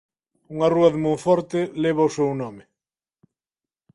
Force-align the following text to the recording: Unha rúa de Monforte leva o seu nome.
Unha 0.53 0.71
rúa 0.73 0.89
de 0.93 0.99
Monforte 1.05 1.59
leva 1.83 2.07
o 2.09 2.13
seu 2.15 2.29
nome. 2.41 2.63